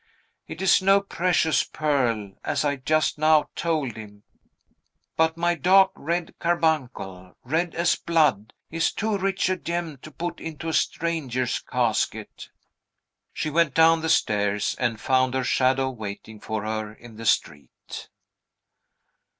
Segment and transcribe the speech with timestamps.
[0.47, 4.23] It is no precious pearl, as I just now told him;
[5.15, 10.39] but my dark red carbuncle red as blood is too rich a gem to put
[10.39, 12.49] into a stranger's casket."
[13.31, 18.09] She went down the stairs, and found her shadow waiting for her in the street.